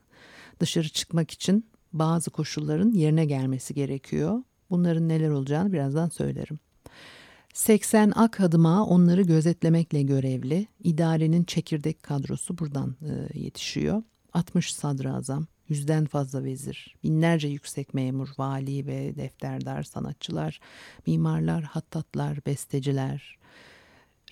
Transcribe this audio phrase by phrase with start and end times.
[0.60, 4.42] Dışarı çıkmak için bazı koşulların yerine gelmesi gerekiyor.
[4.70, 6.58] Bunların neler olacağını birazdan söylerim.
[7.54, 10.66] 80 ak adıma onları gözetlemekle görevli.
[10.84, 14.02] İdarenin çekirdek kadrosu buradan e, yetişiyor.
[14.32, 20.60] 60 sadrazam, yüzden fazla vezir, binlerce yüksek memur, vali ve defterdar sanatçılar,
[21.06, 23.38] mimarlar, hattatlar, besteciler,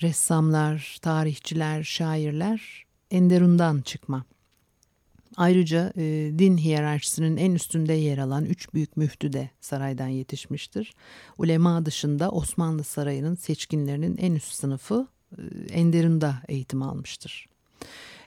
[0.03, 4.25] ressamlar, tarihçiler, şairler Enderun'dan çıkma.
[5.39, 10.93] Ayrıca e, din hiyerarşisinin en üstünde yer alan üç büyük müftü de saraydan yetişmiştir.
[11.39, 15.07] Ulema dışında Osmanlı Sarayı'nın seçkinlerinin en üst sınıfı
[15.39, 17.47] e, Enderun'da eğitim almıştır.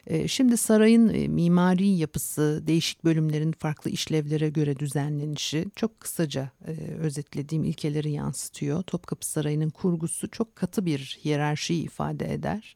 [0.07, 6.71] E, şimdi sarayın e, mimari yapısı, değişik bölümlerin farklı işlevlere göre düzenlenişi çok kısaca e,
[6.99, 8.83] özetlediğim ilkeleri yansıtıyor.
[8.83, 12.75] Topkapı Sarayı'nın kurgusu çok katı bir hiyerarşiyi ifade eder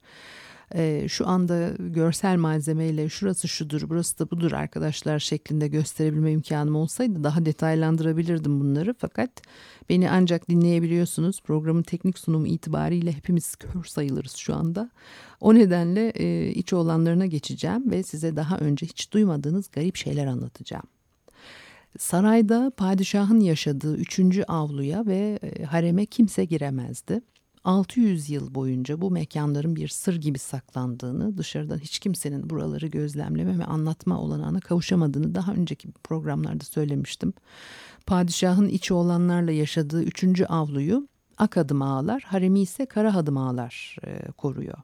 [1.08, 7.46] şu anda görsel malzemeyle şurası şudur burası da budur arkadaşlar şeklinde gösterebilme imkanım olsaydı daha
[7.46, 9.30] detaylandırabilirdim bunları fakat
[9.90, 14.90] beni ancak dinleyebiliyorsunuz programın teknik sunumu itibariyle hepimiz kör sayılırız şu anda
[15.42, 16.14] o nedenle
[16.54, 20.86] iç olanlarına geçeceğim ve size daha önce hiç duymadığınız garip şeyler anlatacağım.
[22.00, 25.40] Sarayda padişahın yaşadığı üçüncü avluya ve
[25.70, 27.22] hareme kimse giremezdi.
[27.66, 33.66] 600 yıl boyunca bu mekanların bir sır gibi saklandığını, dışarıdan hiç kimsenin buraları gözlemleme ve
[33.66, 37.34] anlatma olanağına kavuşamadığını daha önceki programlarda söylemiştim.
[38.06, 44.78] Padişahın içi olanlarla yaşadığı üçüncü avluyu Akadım ağalar, haremi ise Karahadım ağalar e, koruyor.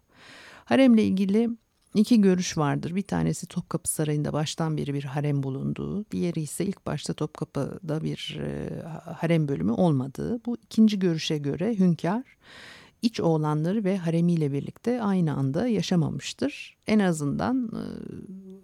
[0.66, 1.50] Haremle ilgili
[1.94, 2.96] iki görüş vardır.
[2.96, 8.40] Bir tanesi Topkapı Sarayı'nda baştan beri bir harem bulunduğu, diğeri ise ilk başta Topkapı'da bir
[8.42, 8.82] e,
[9.12, 10.46] harem bölümü olmadığı.
[10.46, 12.38] Bu ikinci görüşe göre hünkâr
[13.02, 16.78] iç oğlanları ve haremiyle birlikte aynı anda yaşamamıştır.
[16.88, 17.84] En azından e,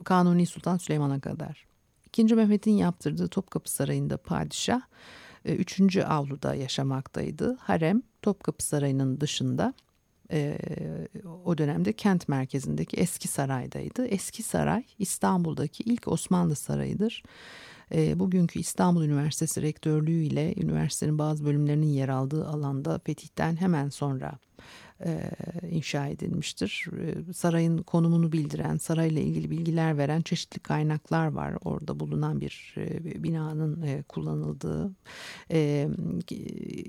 [0.04, 1.68] Kanuni Sultan Süleyman'a kadar.
[2.06, 4.82] İkinci Mehmet'in yaptırdığı Topkapı Sarayı'nda padişah
[5.46, 7.58] e, üçüncü avluda yaşamaktaydı.
[7.60, 9.74] Harem Topkapı Sarayı'nın dışında
[10.32, 10.58] e,
[11.46, 14.06] o dönemde kent merkezindeki eski saraydaydı.
[14.06, 17.24] Eski saray İstanbul'daki ilk Osmanlı sarayıdır.
[17.96, 24.40] E, bugünkü İstanbul Üniversitesi rektörlüğü ile üniversitenin bazı bölümlerinin yer aldığı alanda fetihten hemen sonra
[25.06, 25.32] e,
[25.70, 26.86] inşa edilmiştir.
[27.00, 31.54] E, sarayın konumunu bildiren, sarayla ilgili bilgiler veren çeşitli kaynaklar var.
[31.66, 34.92] Orada bulunan bir e, binanın e, kullanıldığı.
[35.52, 35.90] E,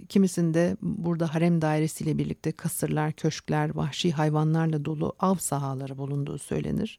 [0.08, 6.98] kimisinde burada harem dairesiyle birlikte kasırlar, köşkler, vahşi hayvanlarla dolu av sahaları bulunduğu söylenir.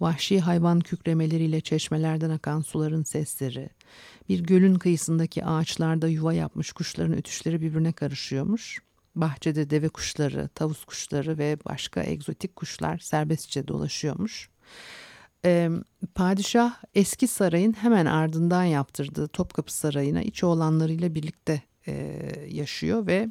[0.00, 3.70] Vahşi hayvan kükremeleriyle çeşmelerden akan suların sesleri,
[4.28, 8.80] bir gölün kıyısındaki ağaçlarda yuva yapmış kuşların ötüşleri birbirine karışıyormuş.
[9.16, 14.48] Bahçede deve kuşları, tavus kuşları ve başka egzotik kuşlar serbestçe dolaşıyormuş.
[15.44, 15.70] Ee,
[16.14, 21.92] padişah eski sarayın hemen ardından yaptırdığı Topkapı Sarayı'na iç oğlanlarıyla birlikte e,
[22.48, 23.28] yaşıyor ve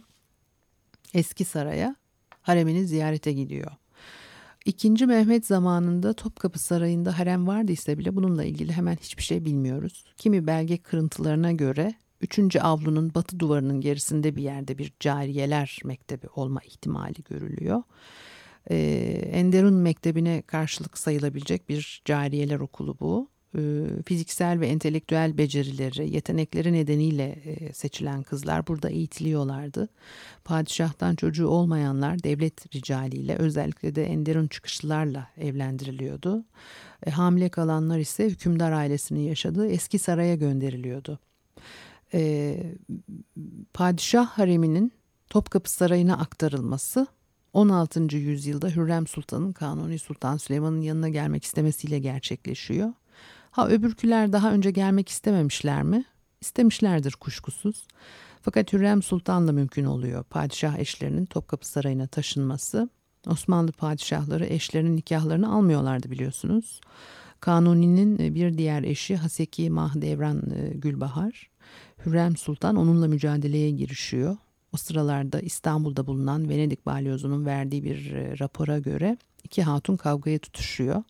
[1.14, 1.96] eski saraya
[2.42, 3.72] haremini ziyarete gidiyor.
[4.66, 10.06] İkinci Mehmet zamanında Topkapı Sarayı'nda harem vardıysa bile bununla ilgili hemen hiçbir şey bilmiyoruz.
[10.18, 11.94] Kimi belge kırıntılarına göre
[12.24, 12.56] 3.
[12.56, 17.84] avlunun batı duvarının gerisinde bir yerde bir cariyeler mektebi olma ihtimali görülüyor.
[18.72, 18.76] Ee,
[19.32, 23.30] Enderun Mektebi'ne karşılık sayılabilecek bir cariyeler okulu bu.
[23.58, 29.90] Ee, fiziksel ve entelektüel becerileri, yetenekleri nedeniyle e, seçilen kızlar burada eğitiliyorlardı.
[30.44, 36.46] Padişahtan çocuğu olmayanlar devlet ricaliyle özellikle de Enderun çıkışlılarla evlendiriliyordu.
[37.06, 41.20] E, hamile kalanlar ise hükümdar ailesinin yaşadığı eski saraya gönderiliyordu.
[42.14, 42.58] E,
[43.74, 44.92] padişah hareminin
[45.30, 47.08] Topkapı Sarayı'na aktarılması
[47.54, 48.18] 16.
[48.18, 52.94] yüzyılda Hürrem Sultan'ın Kanuni Sultan Süleyman'ın yanına gelmek istemesiyle gerçekleşiyor.
[53.52, 56.06] Ha öbürküler daha önce gelmek istememişler mi?
[56.42, 57.88] İstemişlerdir kuşkusuz.
[58.42, 62.90] Fakat Hürrem Sultan'la mümkün oluyor padişah eşlerinin Topkapı Sarayı'na taşınması.
[63.28, 66.82] Osmanlı padişahları eşlerinin nikahlarını almıyorlardı biliyorsunuz.
[67.40, 71.50] Kanuni'nin bir diğer eşi Haseki Mahdevran e, Gülbahar.
[72.06, 74.38] Hürrem Sultan onunla mücadeleye girişiyor.
[74.74, 81.04] O sıralarda İstanbul'da bulunan Venedik balyozunun verdiği bir e, rapora göre iki hatun kavgaya tutuşuyor.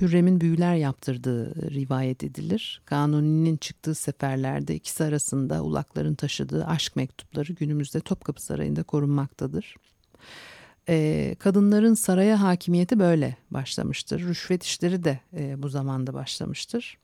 [0.00, 2.82] Hürrem'in büyüler yaptırdığı rivayet edilir.
[2.84, 9.76] Kanuni'nin çıktığı seferlerde ikisi arasında ulakların taşıdığı aşk mektupları günümüzde Topkapı Sarayı'nda korunmaktadır.
[10.88, 14.20] Ee, kadınların saraya hakimiyeti böyle başlamıştır.
[14.20, 16.98] Rüşvet işleri de e, bu zamanda başlamıştır.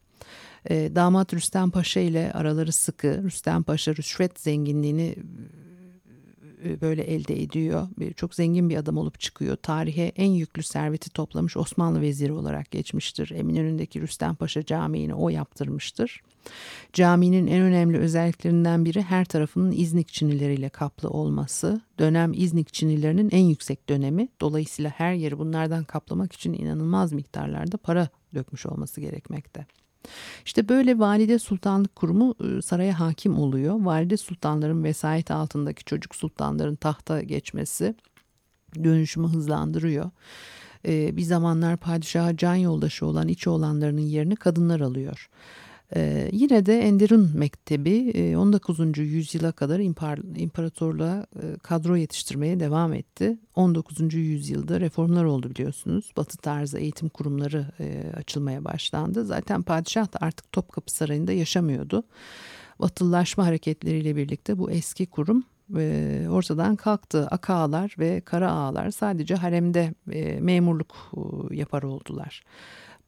[0.71, 3.23] E, damat Rüstem Paşa ile araları sıkı.
[3.25, 5.17] Rüstem Paşa rüşvet zenginliğini
[6.65, 7.89] e, böyle elde ediyor.
[8.17, 9.57] Çok zengin bir adam olup çıkıyor.
[9.57, 13.31] Tarihe en yüklü serveti toplamış Osmanlı veziri olarak geçmiştir.
[13.31, 16.21] Eminönü'ndeki Rüstem Paşa Camii'ni o yaptırmıştır.
[16.93, 21.81] Caminin en önemli özelliklerinden biri her tarafının İznik çinileriyle kaplı olması.
[21.99, 24.29] Dönem İznik çinilerinin en yüksek dönemi.
[24.41, 29.67] Dolayısıyla her yeri bunlardan kaplamak için inanılmaz miktarlarda para dökmüş olması gerekmekte.
[30.45, 33.81] İşte böyle valide sultanlık kurumu ıı, saraya hakim oluyor.
[33.81, 37.95] Valide sultanların vesayet altındaki çocuk sultanların tahta geçmesi
[38.85, 40.11] dönüşümü hızlandırıyor.
[40.89, 45.29] Ee, bir zamanlar padişaha can yoldaşı olan iç oğlanlarının yerini kadınlar alıyor.
[45.97, 48.81] Ee, yine de Enderun Mektebi 19.
[48.81, 53.39] E, yüzyıla kadar impar, imparatorluğa e, kadro yetiştirmeye devam etti.
[53.55, 54.15] 19.
[54.15, 56.13] yüzyılda reformlar oldu biliyorsunuz.
[56.17, 59.25] Batı tarzı eğitim kurumları e, açılmaya başlandı.
[59.25, 62.03] Zaten padişah da artık Topkapı Sarayı'nda yaşamıyordu.
[62.81, 65.45] Batılılaşma hareketleriyle birlikte bu eski kurum
[66.31, 67.29] ortadan kalktı.
[67.31, 69.95] Aka ağalar ve kara ağalar sadece haremde
[70.41, 71.13] memurluk
[71.51, 72.43] yapar oldular.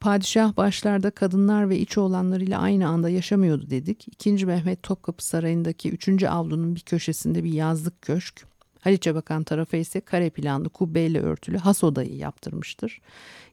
[0.01, 4.09] Padişah başlarda kadınlar ve iç oğlanlarıyla aynı anda yaşamıyordu dedik.
[4.09, 8.47] İkinci Mehmet Topkapı Sarayı'ndaki üçüncü avlunun bir köşesinde bir yazlık köşk.
[8.81, 13.01] Haliç'e bakan tarafa ise kare planlı kubbeyle örtülü has odayı yaptırmıştır.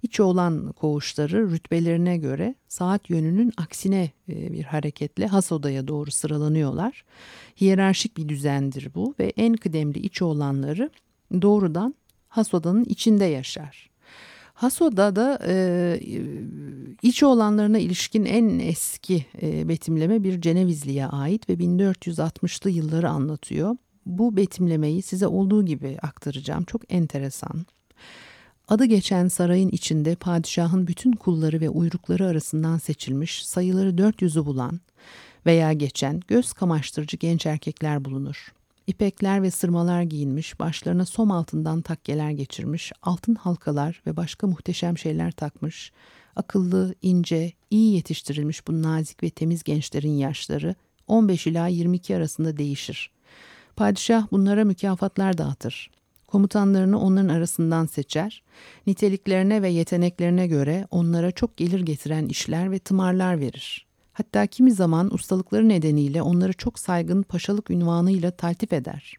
[0.04, 7.04] İç oğlan koğuşları rütbelerine göre saat yönünün aksine e, bir hareketle has odaya doğru sıralanıyorlar.
[7.62, 10.89] Hiyerarşik bir düzendir bu ve en kıdemli iç oğlanları
[11.42, 11.96] doğrudan
[12.28, 13.93] has odanın içinde yaşar.
[14.53, 16.00] Haso'da da e,
[17.01, 23.77] iç olanlarına ilişkin en eski e, betimleme bir Cenevizli'ye ait ve 1460'lı yılları anlatıyor.
[24.05, 26.63] Bu betimlemeyi size olduğu gibi aktaracağım.
[26.63, 27.65] Çok enteresan.
[28.67, 34.79] Adı geçen sarayın içinde padişahın bütün kulları ve uyrukları arasından seçilmiş sayıları 400'ü bulan
[35.45, 38.53] veya geçen göz kamaştırıcı genç erkekler bulunur.
[38.88, 45.32] İpekler ve sırmalar giyinmiş, başlarına som altından takkeler geçirmiş, altın halkalar ve başka muhteşem şeyler
[45.32, 45.92] takmış,
[46.36, 50.75] akıllı, ince, iyi yetiştirilmiş bu nazik ve temiz gençlerin yaşları
[51.08, 53.12] 15 ila 22 arasında değişir.
[53.75, 55.92] Padişah bunlara mükafatlar dağıtır.
[56.28, 58.44] Komutanlarını onların arasından seçer,
[58.88, 63.86] niteliklerine ve yeteneklerine göre onlara çok gelir getiren işler ve tımarlar verir.
[64.13, 69.13] Hatta kimi zaman ustalıkları nedeniyle onları çok saygın paşalık ünvanıyla taltif eder.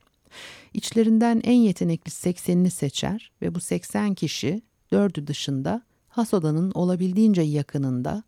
[0.74, 8.22] İçlerinden en yetenekli seksenini seçer ve bu seksen kişi dördü dışında Hasodan'ın olabildiğince yakınında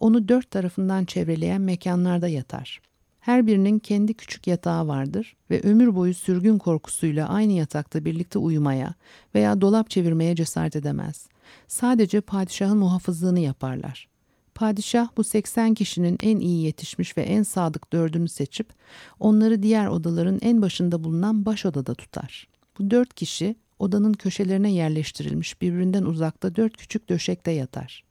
[0.00, 2.80] onu dört tarafından çevreleyen mekanlarda yatar.
[3.20, 8.94] Her birinin kendi küçük yatağı vardır ve ömür boyu sürgün korkusuyla aynı yatakta birlikte uyumaya
[9.34, 11.28] veya dolap çevirmeye cesaret edemez.
[11.68, 14.13] Sadece padişahın muhafızlığını yaparlar.
[14.54, 18.72] Padişah bu 80 kişinin en iyi yetişmiş ve en sadık dördünü seçip
[19.20, 22.48] onları diğer odaların en başında bulunan baş odada tutar.
[22.78, 28.04] Bu dört kişi odanın köşelerine yerleştirilmiş birbirinden uzakta dört küçük döşekte yatar.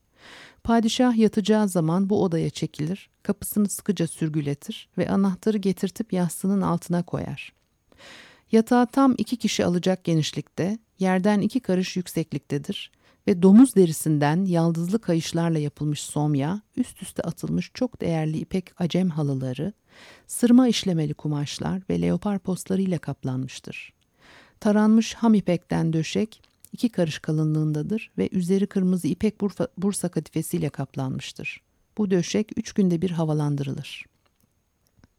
[0.64, 7.52] Padişah yatacağı zaman bu odaya çekilir, kapısını sıkıca sürgületir ve anahtarı getirtip yastığının altına koyar.
[8.52, 12.90] Yatağı tam iki kişi alacak genişlikte, yerden iki karış yüksekliktedir
[13.26, 19.72] ve domuz derisinden yaldızlı kayışlarla yapılmış somya, üst üste atılmış çok değerli ipek acem halıları,
[20.26, 23.92] sırma işlemeli kumaşlar ve leopar postlarıyla kaplanmıştır.
[24.60, 31.60] Taranmış ham ipekten döşek, iki karış kalınlığındadır ve üzeri kırmızı ipek burfa, bursa katifesiyle kaplanmıştır.
[31.98, 34.04] Bu döşek üç günde bir havalandırılır.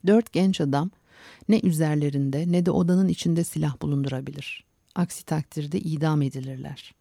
[0.07, 0.91] Dört genç adam
[1.49, 4.63] ne üzerlerinde ne de odanın içinde silah bulundurabilir.
[4.95, 6.95] Aksi takdirde idam edilirler.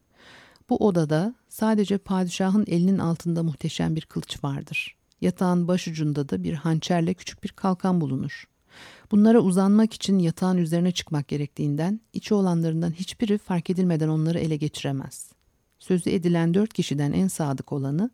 [0.71, 4.97] Bu odada sadece padişahın elinin altında muhteşem bir kılıç vardır.
[5.21, 8.45] Yatağın başucunda da bir hançerle küçük bir kalkan bulunur.
[9.11, 15.33] Bunlara uzanmak için yatağın üzerine çıkmak gerektiğinden içi olanlarından hiçbiri fark edilmeden onları ele geçiremez.
[15.79, 18.11] Sözü edilen dört kişiden en sadık olanı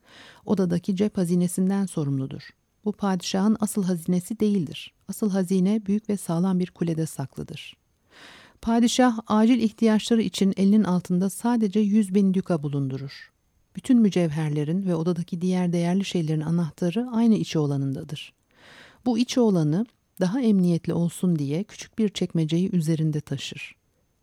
[0.46, 2.50] odadaki cep hazinesinden sorumludur.
[2.84, 4.94] Bu padişahın asıl hazinesi değildir.
[5.08, 7.79] Asıl hazine büyük ve sağlam bir kulede saklıdır.
[8.62, 13.32] Padişah acil ihtiyaçları için elinin altında sadece yüz bin düka bulundurur.
[13.76, 18.32] Bütün mücevherlerin ve odadaki diğer değerli şeylerin anahtarı aynı içi olanındadır.
[19.06, 19.86] Bu içi olanı
[20.20, 23.74] daha emniyetli olsun diye küçük bir çekmeceyi üzerinde taşır.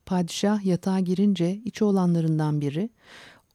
[0.06, 2.90] Padişah yatağa girince içi olanlarından biri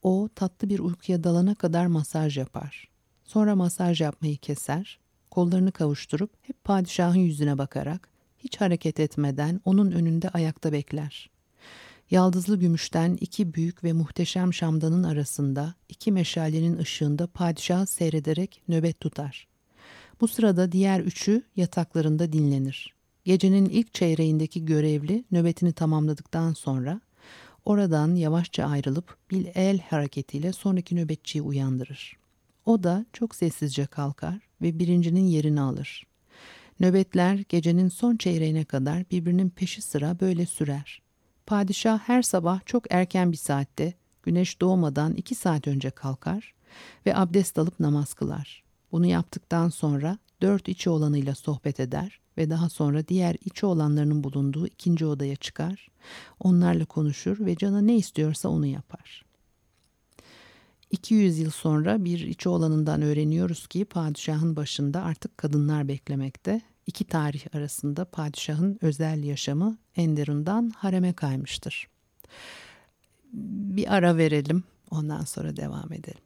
[0.02, 2.88] o tatlı bir uykuya dalana kadar masaj yapar.
[3.24, 4.98] Sonra masaj yapmayı keser,
[5.30, 8.11] kollarını kavuşturup hep padişahın yüzüne bakarak
[8.44, 11.30] hiç hareket etmeden onun önünde ayakta bekler.
[12.10, 19.48] Yaldızlı gümüşten iki büyük ve muhteşem şamdanın arasında iki meşalenin ışığında padişahı seyrederek nöbet tutar.
[20.20, 22.94] Bu sırada diğer üçü yataklarında dinlenir.
[23.24, 27.00] Gecenin ilk çeyreğindeki görevli nöbetini tamamladıktan sonra
[27.64, 32.16] oradan yavaşça ayrılıp bir el hareketiyle sonraki nöbetçiyi uyandırır.
[32.66, 36.06] O da çok sessizce kalkar ve birincinin yerini alır.
[36.80, 41.02] Nöbetler gecenin son çeyreğine kadar birbirinin peşi sıra böyle sürer.
[41.46, 46.54] Padişah her sabah çok erken bir saatte, güneş doğmadan iki saat önce kalkar
[47.06, 48.62] ve abdest alıp namaz kılar.
[48.92, 54.66] Bunu yaptıktan sonra dört içi olanıyla sohbet eder ve daha sonra diğer içi olanlarının bulunduğu
[54.66, 55.88] ikinci odaya çıkar,
[56.40, 59.31] onlarla konuşur ve cana ne istiyorsa onu yapar.''
[60.92, 66.60] 200 yıl sonra bir içi olanından öğreniyoruz ki padişahın başında artık kadınlar beklemekte.
[66.86, 71.88] İki tarih arasında padişahın özel yaşamı Enderun'dan hareme kaymıştır.
[73.32, 76.22] Bir ara verelim ondan sonra devam edelim.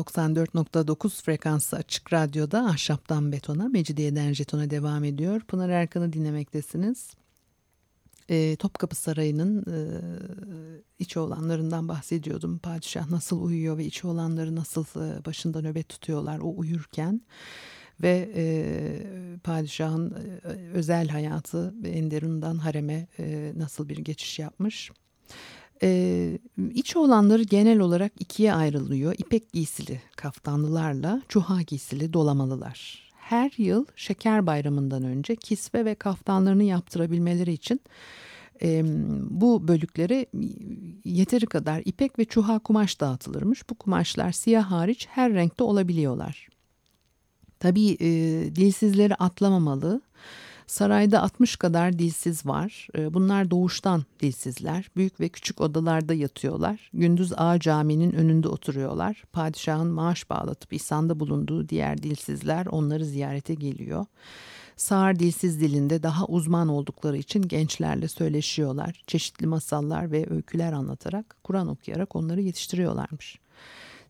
[0.00, 5.40] 94.9 frekansı açık radyoda ahşaptan betona, mecidiyeden jetona devam ediyor.
[5.40, 7.10] Pınar Erkan'ı dinlemektesiniz.
[8.28, 9.76] E, Topkapı Sarayı'nın e,
[10.98, 12.58] içi olanlarından bahsediyordum.
[12.58, 17.20] Padişah nasıl uyuyor ve içi olanları nasıl e, başında nöbet tutuyorlar o uyurken.
[18.02, 18.46] Ve e,
[19.44, 24.90] padişahın e, özel hayatı Enderun'dan hareme e, nasıl bir geçiş yapmış.
[25.82, 26.38] Ee,
[26.74, 29.14] iç olanları genel olarak ikiye ayrılıyor.
[29.18, 33.10] İpek giysili kaftanlılarla çuha giysili dolamalılar.
[33.16, 37.80] Her yıl şeker bayramından önce kisve ve kaftanlarını yaptırabilmeleri için
[38.62, 38.82] e,
[39.30, 40.26] bu bölüklere
[41.04, 43.70] yeteri kadar ipek ve çuha kumaş dağıtılırmış.
[43.70, 46.48] Bu kumaşlar siyah hariç her renkte olabiliyorlar.
[47.60, 48.08] Tabii e,
[48.54, 50.00] dilsizleri atlamamalı.
[50.70, 52.88] Sarayda 60 kadar dilsiz var.
[52.98, 54.90] Ee, bunlar doğuştan dilsizler.
[54.96, 56.90] Büyük ve küçük odalarda yatıyorlar.
[56.92, 59.24] Gündüz Ağa Camii'nin önünde oturuyorlar.
[59.32, 64.06] Padişahın maaş bağlatıp ihsanda bulunduğu diğer dilsizler onları ziyarete geliyor.
[64.76, 69.02] Sağır dilsiz dilinde daha uzman oldukları için gençlerle söyleşiyorlar.
[69.06, 73.38] Çeşitli masallar ve öyküler anlatarak, Kur'an okuyarak onları yetiştiriyorlarmış.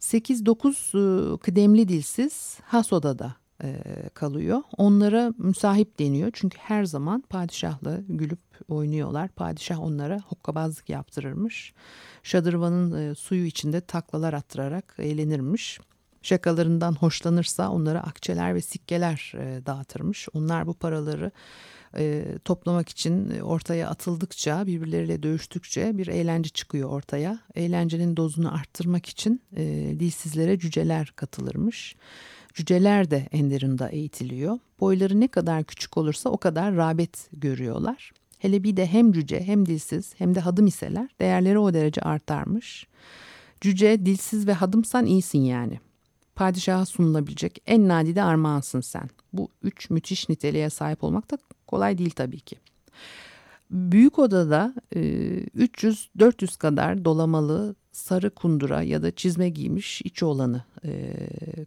[0.01, 3.83] 8-9 ıı, kıdemli dilsiz has odada e,
[4.15, 4.63] kalıyor.
[4.77, 9.29] Onlara müsahip deniyor çünkü her zaman padişahla gülüp oynuyorlar.
[9.29, 11.75] Padişah onlara hokkabazlık yaptırırmış.
[12.23, 15.81] Şadırvanın e, suyu içinde taklalar attırarak eğlenirmiş.
[16.23, 20.29] Şakalarından hoşlanırsa onlara akçeler ve sikkeler e, dağıtırmış.
[20.35, 21.31] Onlar bu paraları
[21.97, 27.39] e, toplamak için ortaya atıldıkça birbirleriyle dövüştükçe bir eğlence çıkıyor ortaya.
[27.55, 29.65] Eğlencenin dozunu arttırmak için e,
[30.01, 31.97] dilsizlere cüceler katılırmış.
[32.55, 34.59] Cüceler de Enderun'da eğitiliyor.
[34.81, 38.13] Boyları ne kadar küçük olursa o kadar rağbet görüyorlar.
[38.39, 42.87] Hele bir de hem cüce hem dilsiz hem de hadım iseler değerleri o derece artarmış.
[43.61, 45.81] Cüce, dilsiz ve hadımsan iyisin yani.
[46.35, 49.11] Padişaha sunulabilecek en nadide armağansın sen.
[49.33, 52.57] Bu üç müthiş niteliğe sahip olmak da kolay değil tabii ki.
[53.71, 60.65] Büyük odada 300-400 kadar dolamalı sarı kundura ya da çizme giymiş iç olanı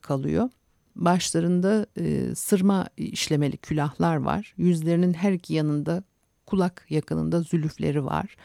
[0.01, 0.49] kalıyor.
[0.95, 4.53] Başlarında e, sırma işlemeli külahlar var.
[4.57, 6.03] Yüzlerinin her iki yanında
[6.45, 8.35] kulak yakınında zülüfleri var.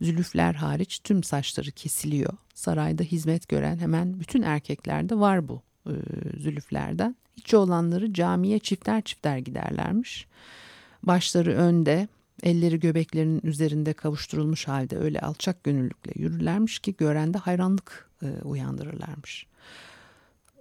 [0.00, 2.32] Zülüfler hariç tüm saçları kesiliyor.
[2.54, 5.92] Sarayda hizmet gören hemen bütün erkeklerde var bu e,
[6.38, 7.16] zülüflerden.
[7.36, 10.26] İç olanları camiye çifter çifter giderlermiş.
[11.02, 12.08] Başları önde,
[12.42, 19.46] elleri göbeklerinin üzerinde kavuşturulmuş halde öyle alçak gönüllükle yürürlermiş ki görende hayranlık e, uyandırırlarmış.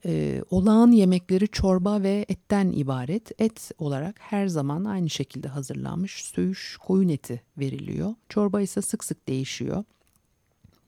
[0.06, 3.42] E, olağan yemekleri çorba ve etten ibaret.
[3.42, 8.16] Et olarak her zaman aynı şekilde hazırlanmış söğüş koyun eti veriliyor.
[8.30, 9.84] Çorba ise sık sık değişiyor.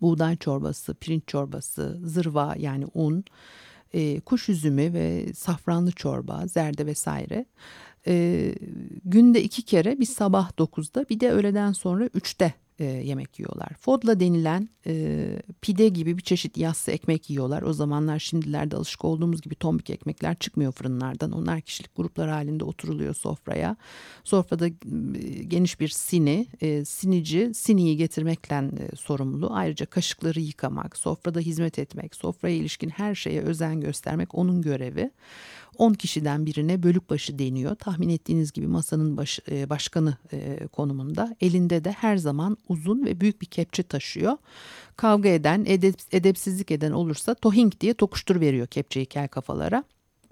[0.01, 3.23] Buğday çorbası, pirinç çorbası, zırva yani un,
[3.93, 7.45] e, kuş üzümü ve safranlı çorba, zerde vesaire.
[8.07, 8.55] E,
[9.05, 13.69] günde iki kere bir sabah 9'da bir de öğleden sonra 3'te e, yemek yiyorlar.
[13.79, 15.25] Fodla denilen e,
[15.61, 17.61] pide gibi bir çeşit yassı ekmek yiyorlar.
[17.61, 21.31] O zamanlar şimdilerde alışık olduğumuz gibi tombik ekmekler çıkmıyor fırınlardan.
[21.31, 23.75] Onlar kişilik gruplar halinde oturuluyor sofraya.
[24.23, 24.71] Sofrada e,
[25.43, 29.49] geniş bir sini, e, sinici siniyi getirmekle e, sorumlu.
[29.53, 35.11] Ayrıca kaşıkları yıkamak, sofrada hizmet etmek, sofraya ilişkin her şeye özen göstermek onun görevi.
[35.77, 37.75] 10 kişiden birine bölük başı deniyor.
[37.75, 41.35] Tahmin ettiğiniz gibi masanın baş, e, başkanı e, konumunda.
[41.41, 44.37] Elinde de her zaman uzun ve büyük bir kepçe taşıyor.
[44.95, 49.83] Kavga eden, edep, edepsizlik eden olursa tohing diye tokuştur veriyor kepçeyi kel kafalara.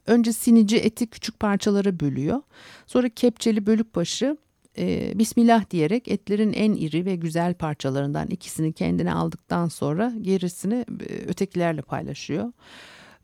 [0.05, 2.41] Önce sinici eti küçük parçalara bölüyor.
[2.87, 4.37] Sonra kepçeli bölük başı
[4.77, 11.13] e, Bismillah diyerek etlerin en iri ve güzel parçalarından ikisini kendine aldıktan sonra gerisini e,
[11.27, 12.51] ötekilerle paylaşıyor.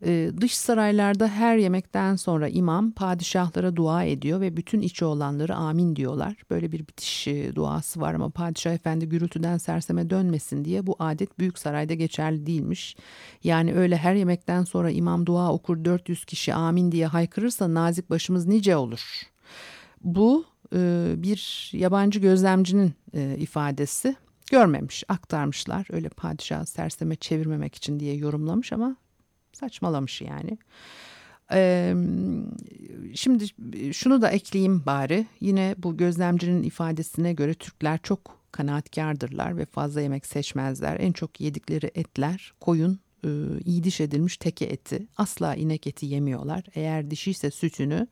[0.04, 5.96] Ee, dış saraylarda her yemekten sonra imam padişahlara dua ediyor ve bütün içi olanları amin
[5.96, 6.34] diyorlar.
[6.50, 11.38] Böyle bir bitiş e, duası var ama padişah efendi gürültüden serseme dönmesin diye bu adet
[11.38, 12.96] büyük sarayda geçerli değilmiş.
[13.44, 18.46] Yani öyle her yemekten sonra imam dua okur 400 kişi amin diye haykırırsa nazik başımız
[18.46, 19.22] nice olur.
[20.04, 24.16] Bu e, bir yabancı gözlemcinin e, ifadesi
[24.50, 28.96] görmemiş aktarmışlar öyle padişah serseme çevirmemek için diye yorumlamış ama
[29.52, 30.58] Saçmalamış yani.
[31.52, 31.94] Ee,
[33.14, 33.44] şimdi
[33.92, 35.26] şunu da ekleyeyim bari.
[35.40, 41.00] Yine bu gözlemcinin ifadesine göre Türkler çok kanaatkardırlar ve fazla yemek seçmezler.
[41.00, 43.28] En çok yedikleri etler koyun, e,
[43.64, 45.06] iyi diş edilmiş teke eti.
[45.16, 46.64] Asla inek eti yemiyorlar.
[46.74, 48.06] Eğer dişiyse sütünü,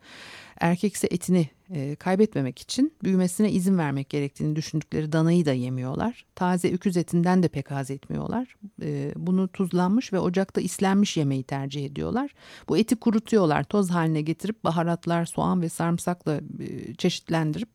[0.61, 6.27] erkekse etini e, kaybetmemek için büyümesine izin vermek gerektiğini düşündükleri danayı da yemiyorlar.
[6.35, 8.57] Taze öküz etinden de pek haz etmiyorlar.
[8.83, 12.31] E, bunu tuzlanmış ve ocakta islenmiş yemeği tercih ediyorlar.
[12.69, 17.69] Bu eti kurutuyorlar, toz haline getirip baharatlar, soğan ve sarımsakla e, çeşitlendirip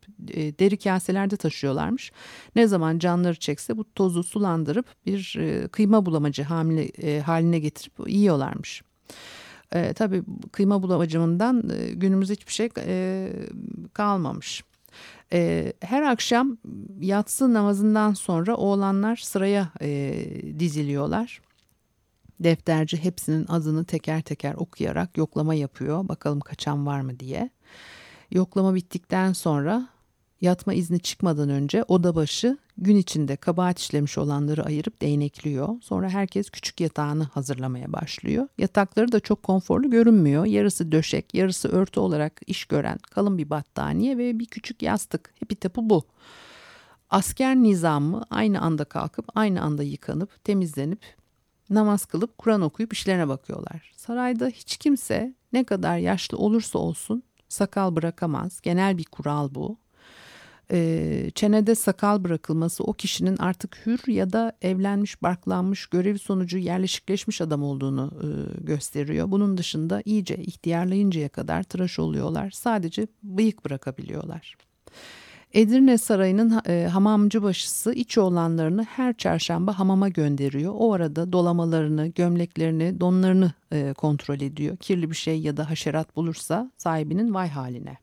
[0.59, 2.11] deri kaselerde taşıyorlarmış.
[2.55, 5.37] Ne zaman canları çekse bu tozu sulandırıp bir
[5.71, 8.81] kıyma bulamacı haline getirip yiyorlarmış.
[9.73, 13.29] E, tabii kıyma bulamacımından e, günümüzde hiçbir şey e,
[13.93, 14.63] kalmamış.
[15.33, 16.57] E, her akşam
[16.99, 20.15] yatsı namazından sonra oğlanlar sıraya e,
[20.59, 21.41] diziliyorlar.
[22.39, 26.07] Defterci hepsinin adını teker teker okuyarak yoklama yapıyor.
[26.07, 27.49] Bakalım kaçan var mı diye.
[28.31, 29.87] Yoklama bittikten sonra
[30.41, 35.69] yatma izni çıkmadan önce oda başı gün içinde kabahat işlemiş olanları ayırıp değnekliyor.
[35.81, 38.47] Sonra herkes küçük yatağını hazırlamaya başlıyor.
[38.57, 40.45] Yatakları da çok konforlu görünmüyor.
[40.45, 45.33] Yarısı döşek, yarısı örtü olarak iş gören kalın bir battaniye ve bir küçük yastık.
[45.39, 46.03] Hepi tapu bu.
[47.09, 51.01] Asker nizamı aynı anda kalkıp aynı anda yıkanıp temizlenip
[51.69, 53.91] namaz kılıp Kur'an okuyup işlerine bakıyorlar.
[53.95, 58.61] Sarayda hiç kimse ne kadar yaşlı olursa olsun sakal bırakamaz.
[58.61, 59.77] Genel bir kural bu
[60.71, 67.41] e, çenede sakal bırakılması o kişinin artık hür ya da evlenmiş, barklanmış, görevi sonucu yerleşikleşmiş
[67.41, 68.27] adam olduğunu e,
[68.63, 69.31] gösteriyor.
[69.31, 72.51] Bunun dışında iyice ihtiyarlayıncaya kadar tıraş oluyorlar.
[72.51, 74.55] Sadece bıyık bırakabiliyorlar.
[75.55, 80.73] Edirne Sarayı'nın e, hamamcı başısı iç oğlanlarını her çarşamba hamama gönderiyor.
[80.77, 84.77] O arada dolamalarını, gömleklerini, donlarını e, kontrol ediyor.
[84.77, 87.97] Kirli bir şey ya da haşerat bulursa sahibinin vay haline.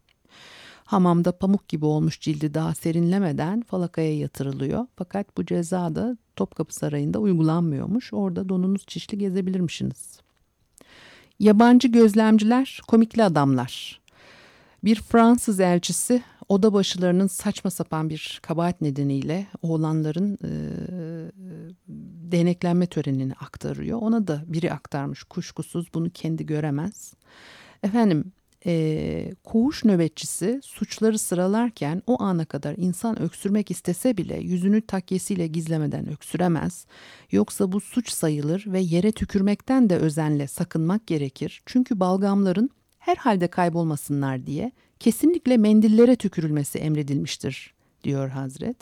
[0.84, 4.86] Hamamda pamuk gibi olmuş cildi daha serinlemeden falakaya yatırılıyor.
[4.96, 8.12] Fakat bu ceza da Topkapı Sarayı'nda uygulanmıyormuş.
[8.12, 10.20] Orada donunuz çişli gezebilirmişsiniz.
[11.38, 14.00] Yabancı gözlemciler komikli adamlar.
[14.84, 20.50] Bir Fransız elçisi oda başılarının saçma sapan bir kabahat nedeniyle oğlanların e,
[22.32, 23.98] deneklenme törenini aktarıyor.
[24.02, 27.14] Ona da biri aktarmış kuşkusuz bunu kendi göremez.
[27.82, 28.32] Efendim
[28.66, 36.08] e, koğuş nöbetçisi suçları sıralarken o ana kadar insan öksürmek istese bile yüzünü takyesiyle gizlemeden
[36.08, 36.86] öksüremez.
[37.30, 41.62] Yoksa bu suç sayılır ve yere tükürmekten de özenle sakınmak gerekir.
[41.66, 48.76] Çünkü balgamların herhalde kaybolmasınlar diye kesinlikle mendillere tükürülmesi emredilmiştir diyor Hazret.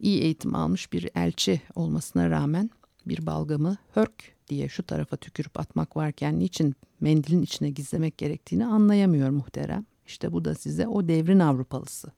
[0.00, 2.70] İyi eğitim almış bir elçi olmasına rağmen
[3.06, 9.30] bir balgamı hörk diye şu tarafa tükürüp atmak varken niçin mendilin içine gizlemek gerektiğini anlayamıyor
[9.30, 9.86] muhterem.
[10.06, 12.08] İşte bu da size o devrin Avrupalısı.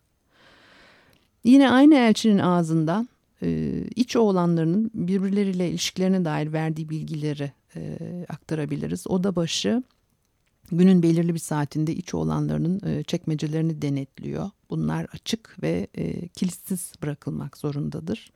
[1.44, 3.08] Yine aynı elçinin ağzından
[3.42, 9.06] e, iç oğlanlarının birbirleriyle ilişkilerine dair verdiği bilgileri e, aktarabiliriz.
[9.06, 9.82] Oda başı
[10.72, 14.50] günün belirli bir saatinde iç oğlanlarının e, çekmecelerini denetliyor.
[14.70, 15.86] Bunlar açık ve
[16.34, 18.32] kilitsiz bırakılmak zorundadır.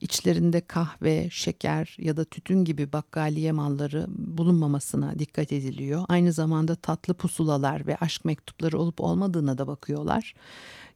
[0.00, 6.04] İçlerinde kahve, şeker ya da tütün gibi bakkaliye malları bulunmamasına dikkat ediliyor.
[6.08, 10.34] Aynı zamanda tatlı pusulalar ve aşk mektupları olup olmadığına da bakıyorlar.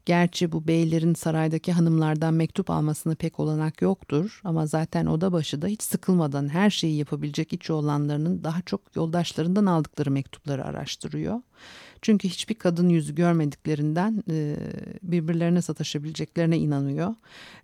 [0.08, 5.66] Gerçi bu beylerin saraydaki hanımlardan mektup almasını pek olanak yoktur ama zaten oda başı da
[5.66, 11.40] hiç sıkılmadan her şeyi yapabilecek iç oğlanlarının daha çok yoldaşlarından aldıkları mektupları araştırıyor.
[12.02, 14.56] Çünkü hiçbir kadın yüzü görmediklerinden e,
[15.02, 17.14] birbirlerine sataşabileceklerine inanıyor.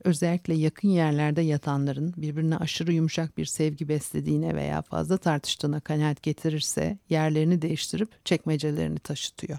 [0.04, 6.98] Özellikle yakın yerlerde yatanların birbirine aşırı yumuşak bir sevgi beslediğine veya fazla tartıştığına kanaat getirirse
[7.10, 9.58] yerlerini değiştirip çekmecelerini taşıtıyor.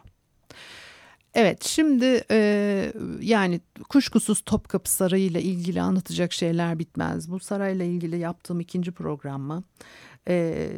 [1.35, 7.31] Evet şimdi e, yani kuşkusuz Topkapı Sarayı ile ilgili anlatacak şeyler bitmez.
[7.31, 9.63] Bu sarayla ilgili yaptığım ikinci program mı?
[10.27, 10.69] E,